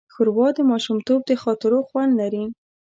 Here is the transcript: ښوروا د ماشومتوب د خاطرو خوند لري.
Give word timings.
ښوروا 0.13 0.47
د 0.57 0.59
ماشومتوب 0.71 1.19
د 1.25 1.31
خاطرو 1.43 1.79
خوند 1.89 2.11
لري. 2.21 2.43